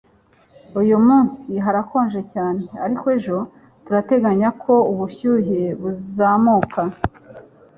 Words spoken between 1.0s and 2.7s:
munsi harakonje cyane,